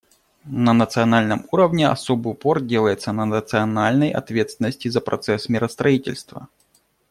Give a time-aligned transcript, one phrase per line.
[0.47, 6.47] На национальном уровне особый упор делается на национальной ответственности за процесс миростроительства.